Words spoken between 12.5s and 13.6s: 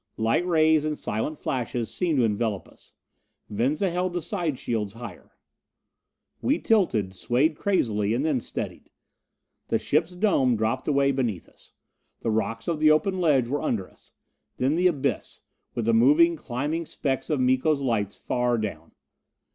of the open ledge